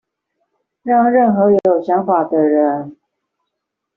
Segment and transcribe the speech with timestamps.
[0.81, 2.97] 讓任何有想法的人